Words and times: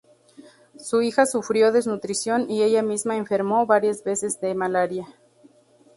Su 0.79 1.03
hija 1.03 1.27
sufrió 1.27 1.71
desnutrición 1.71 2.49
y 2.49 2.63
ella 2.63 2.81
misma 2.81 3.17
enfermó 3.17 3.67
varias 3.67 4.03
veces 4.03 4.41
de 4.41 4.55
malaria. 4.55 5.05